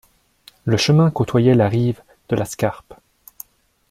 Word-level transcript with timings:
Le 0.65 0.77
chemin 0.77 1.11
côtoyait 1.11 1.53
la 1.53 1.69
rive 1.69 2.01
de 2.29 2.35
la 2.35 2.45
Scarpe. 2.45 2.95